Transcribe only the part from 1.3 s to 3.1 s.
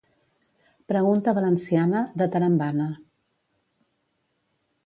valenciana, de tarambana.